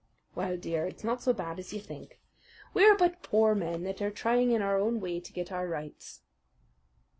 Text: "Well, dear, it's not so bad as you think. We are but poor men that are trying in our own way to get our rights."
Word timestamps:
"Well, 0.33 0.57
dear, 0.57 0.87
it's 0.87 1.03
not 1.03 1.21
so 1.21 1.31
bad 1.31 1.59
as 1.59 1.73
you 1.73 1.79
think. 1.79 2.19
We 2.73 2.83
are 2.85 2.97
but 2.97 3.21
poor 3.21 3.53
men 3.53 3.83
that 3.83 4.01
are 4.01 4.09
trying 4.09 4.49
in 4.49 4.59
our 4.63 4.79
own 4.79 4.99
way 4.99 5.19
to 5.19 5.31
get 5.31 5.51
our 5.51 5.67
rights." 5.67 6.23